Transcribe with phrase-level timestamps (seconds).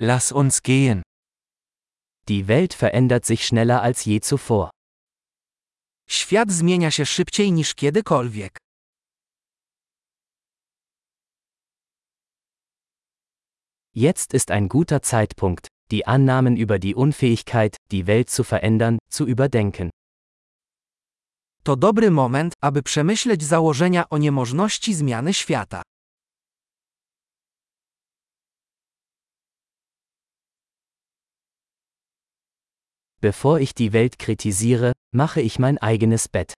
[0.00, 1.02] Lass uns gehen.
[2.28, 4.70] Die Welt verändert sich schneller als je zuvor.
[6.08, 8.58] Świat zmienia się szybciej niż kiedykolwiek.
[13.94, 19.26] Jetzt ist ein guter Zeitpunkt, die Annahmen über die Unfähigkeit, die Welt zu verändern, zu
[19.26, 19.90] überdenken.
[21.64, 25.82] To dobry moment, aby przemyśleć założenia o niemożności zmiany świata.
[33.20, 36.54] Bevor ich die Welt kritisiere, mache ich mein eigenes Bett.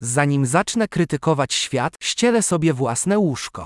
[0.00, 3.64] Zanim zacznę krytykować świat, ścielę sobie własne łóżko.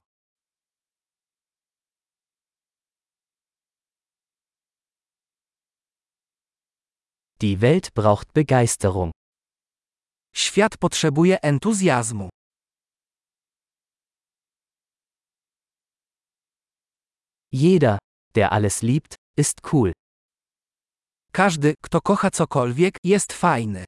[7.40, 9.12] Die Welt braucht Begeisterung.
[10.34, 12.28] Świat potrzebuje entuzjazmu.
[17.52, 17.98] Jeder,
[18.34, 19.92] der alles liebt, ist cool.
[21.34, 23.84] Każdy, kto kocha cokolwiek, jest fajny.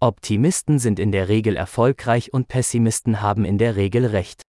[0.00, 4.42] Optimisten sind in der Regel erfolgreich und Pessimisten haben in der Regel recht.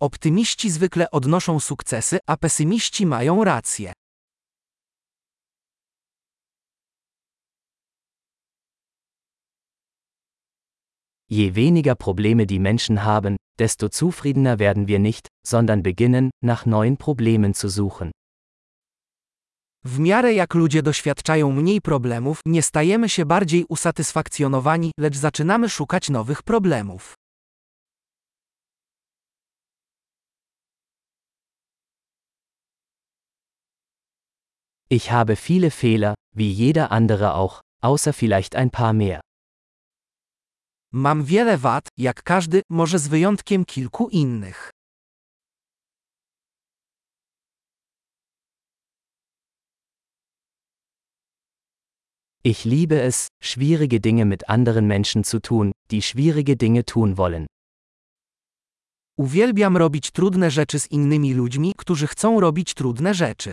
[0.00, 3.92] Optymiści zwykle odnoszą sukcesy, a pesymiści mają rację.
[11.30, 16.96] Je weniger Probleme die Menschen haben, desto zufriedener werden wir nicht, sondern beginnen, nach neuen
[16.96, 18.10] Problemen zu suchen.
[19.84, 26.10] W miarę jak ludzie doświadczają mniej problemów, nie stajemy się bardziej usatysfakcjonowani, lecz zaczynamy szukać
[26.10, 27.14] nowych problemów.
[34.90, 39.20] Ich habe viele Fehler, wie jeder andere auch, außer vielleicht ein paar mehr.
[40.96, 44.70] Mam wiele wad, jak każdy, może z wyjątkiem kilku innych.
[52.44, 57.46] Ich liebe es, schwierige Dinge mit anderen Menschen zu tun, die schwierige Dinge tun wollen.
[59.18, 63.52] Uwielbiam robić trudne rzeczy z innymi ludźmi, którzy chcą robić trudne rzeczy.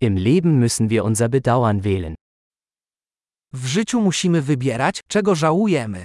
[0.00, 2.14] Im Leben müssen wir unser Bedauern wählen.
[3.52, 6.04] W życiu musimy wybierać, czego żałujemy.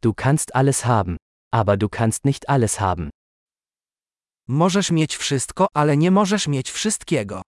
[0.00, 1.16] Du kannst alles haben,
[1.50, 3.10] aber du kannst nicht alles haben.
[4.48, 7.42] Możesz mieć wszystko, ale nie możesz mieć wszystkiego.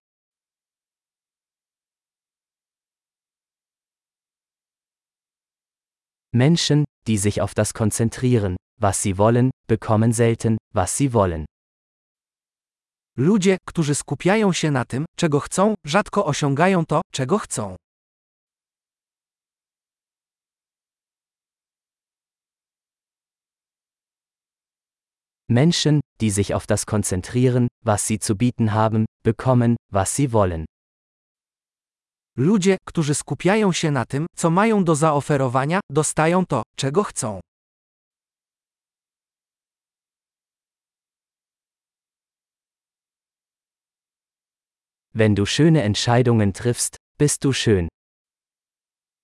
[6.33, 11.45] Menschen, die sich auf das konzentrieren, was sie wollen, bekommen selten, was sie wollen.
[13.17, 17.75] Ludzie, którzy skupiają się na tym, czego chcą, rzadko osiągają to, czego chcą.
[25.49, 30.65] Menschen, die sich auf das konzentrieren, was sie zu bieten haben, bekommen, was sie wollen.
[32.37, 37.39] Ludzie, którzy skupiają się na tym, co mają do zaoferowania, dostają to, czego chcą.
[45.13, 47.87] Wenn du schöne Entscheidungen triffst, bist du schön.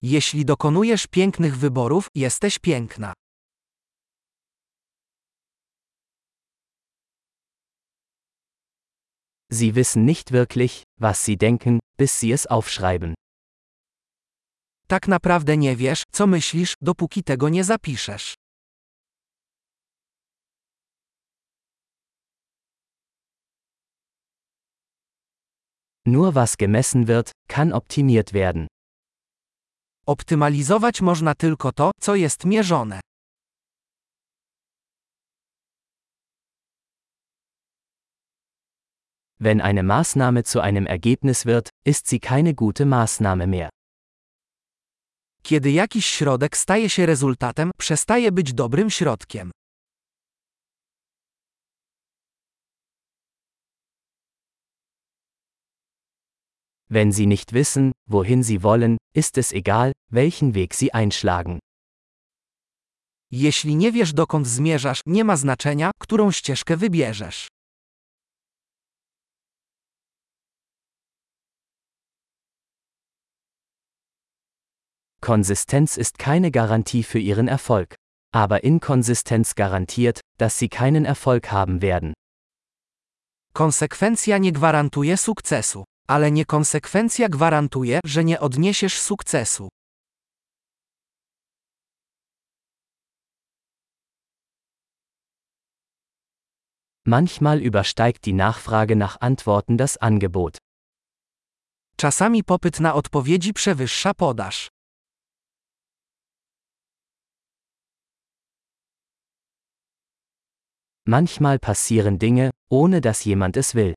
[0.02, 3.14] Jeśli dokonujesz pięknych wyborów, jesteś piękna.
[9.54, 13.14] Sie wissen nicht wirklich, was sie denken, bis sie es aufschreiben.
[14.88, 18.34] Tak naprawdę nie wiesz, co myślisz, dopóki tego nie zapiszesz.
[26.06, 28.68] Nur was gemessen wird, kann optimiert werden.
[30.06, 33.00] Optymalizować można tylko to, co jest mierzone.
[39.40, 43.70] Wenn eine Maßnahme zu einem Ergebnis wird, ist sie keine gute Maßnahme mehr.
[45.44, 49.52] Kiedy jakiś środek staje się rezultatem, przestaje być dobrym środkiem.
[56.90, 61.60] Wenn sie nicht wissen, wohin sie wollen, ist es egal, welchen Weg sie einschlagen.
[63.32, 67.48] Jeśli nie wiesz dokąd zmierzasz, nie ma znaczenia, którą ścieżkę wybierzesz.
[75.24, 77.96] Konsistenz ist keine Garantie für ihren Erfolg.
[78.34, 82.14] Aber Inkonsistenz garantiert, dass sie keinen Erfolg haben werden.
[83.54, 89.70] Konsekwencja nie gwarantuje sukcesu, ale niekonsekwencja gwarantuje, że nie odniesiesz sukcesu.
[97.06, 100.58] Manchmal übersteigt die Nachfrage nach Antworten das Angebot.
[101.98, 104.73] Czasami popyt na odpowiedzi przewyższa podaż.
[111.06, 113.94] Manchmal passieren Dinge, ohne dass jemand es will.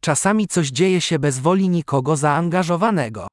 [0.00, 3.26] Czasami coś dzieje się bez woli nikogo zaangażowanego.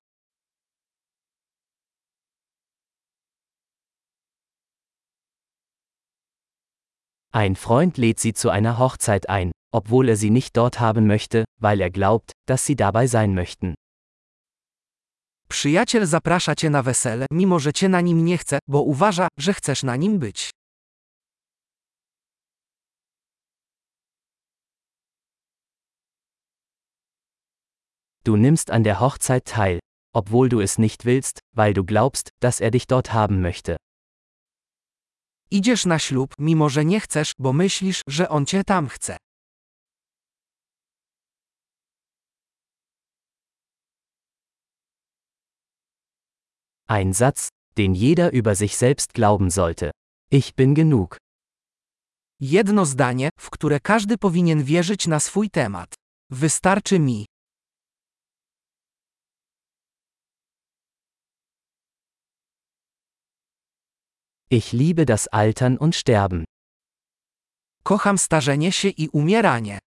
[7.33, 11.45] Ein Freund lädt sie zu einer Hochzeit ein, obwohl er sie nicht dort haben möchte,
[11.59, 13.73] weil er glaubt, dass sie dabei sein möchten.
[15.49, 19.53] Przyjaciel zaprasza cię na wesele, mimo że cię na nim nie chce, bo uważa, że
[19.53, 20.51] chcesz na nim być.
[28.27, 29.79] Du nimmst an der Hochzeit teil,
[30.13, 33.77] obwohl du es nicht willst, weil du glaubst, dass er dich dort haben möchte.
[35.49, 39.17] Idziesz na ślub, mimo że nie chcesz, bo myślisz, że on cię tam chce.
[46.87, 47.47] Ein Satz,
[47.77, 49.91] den jeder über sich selbst glauben sollte.
[50.31, 51.17] Ich bin genug.
[52.41, 55.93] Jedno zdanie, w które każdy powinien wierzyć na swój temat.
[56.29, 57.25] Wystarczy mi.
[64.49, 66.45] Ich liebe das Altern und Sterben.
[67.83, 69.79] Kocham starzenie się i umieranie.